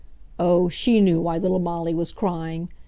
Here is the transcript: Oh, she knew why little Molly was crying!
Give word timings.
Oh, 0.39 0.67
she 0.67 0.99
knew 0.99 1.21
why 1.21 1.37
little 1.37 1.59
Molly 1.59 1.93
was 1.93 2.11
crying! 2.11 2.69